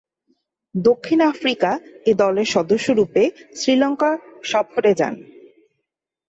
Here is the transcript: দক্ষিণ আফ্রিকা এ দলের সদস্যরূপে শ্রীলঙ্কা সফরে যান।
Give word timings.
দক্ষিণ 0.75 1.19
আফ্রিকা 1.31 1.71
এ 2.05 2.13
দলের 2.13 2.47
সদস্যরূপে 2.47 3.23
শ্রীলঙ্কা 3.55 4.11
সফরে 4.43 4.91
যান। 4.95 5.15